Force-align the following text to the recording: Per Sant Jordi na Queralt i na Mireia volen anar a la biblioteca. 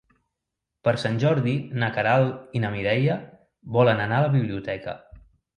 Per 0.87 0.93
Sant 1.01 1.19
Jordi 1.23 1.53
na 1.83 1.91
Queralt 1.99 2.57
i 2.59 2.63
na 2.65 2.71
Mireia 2.79 3.19
volen 3.79 4.03
anar 4.07 4.21
a 4.23 4.27
la 4.29 4.33
biblioteca. 4.39 4.99